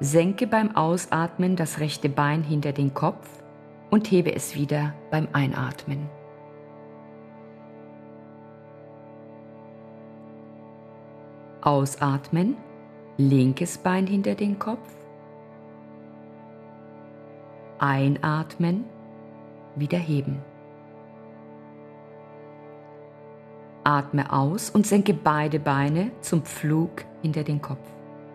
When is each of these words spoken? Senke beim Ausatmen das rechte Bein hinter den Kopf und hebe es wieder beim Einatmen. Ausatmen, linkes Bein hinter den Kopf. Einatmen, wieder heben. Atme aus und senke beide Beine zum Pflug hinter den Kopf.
Senke 0.00 0.46
beim 0.46 0.76
Ausatmen 0.76 1.56
das 1.56 1.80
rechte 1.80 2.10
Bein 2.10 2.42
hinter 2.42 2.72
den 2.72 2.92
Kopf 2.92 3.26
und 3.88 4.10
hebe 4.10 4.34
es 4.34 4.54
wieder 4.54 4.92
beim 5.10 5.26
Einatmen. 5.32 6.10
Ausatmen, 11.62 12.58
linkes 13.16 13.78
Bein 13.78 14.06
hinter 14.06 14.34
den 14.34 14.58
Kopf. 14.58 14.86
Einatmen, 17.78 18.84
wieder 19.76 19.98
heben. 19.98 20.42
Atme 23.82 24.30
aus 24.30 24.68
und 24.68 24.86
senke 24.86 25.14
beide 25.14 25.58
Beine 25.58 26.10
zum 26.20 26.42
Pflug 26.42 27.04
hinter 27.22 27.44
den 27.44 27.62
Kopf. 27.62 27.96